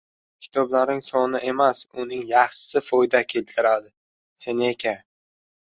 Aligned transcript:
Kitoblarning 0.45 1.01
soni 1.07 1.41
emas, 1.51 1.83
uning 2.05 2.25
yaxshisi 2.33 2.85
foyda 2.89 3.25
keltiradi. 3.35 3.95
Seneka 4.47 5.01